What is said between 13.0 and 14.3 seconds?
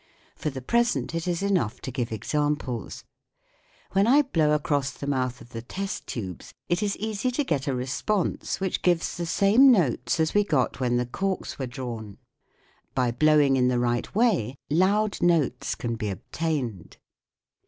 blowing in the right